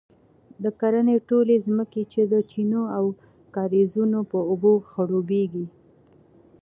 [0.63, 3.05] د کرنې ټولې ځمکې یې د چینو او
[3.55, 5.65] کاریزونو په اوبو خړوبیږي،